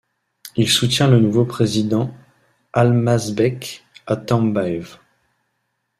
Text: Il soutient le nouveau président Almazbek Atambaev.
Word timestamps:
Il 0.55 0.67
soutient 0.67 1.07
le 1.07 1.19
nouveau 1.19 1.45
président 1.45 2.11
Almazbek 2.73 3.85
Atambaev. 4.07 4.97